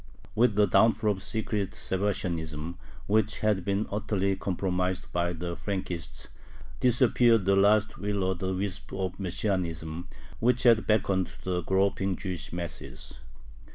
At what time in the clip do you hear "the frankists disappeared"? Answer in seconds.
5.31-7.45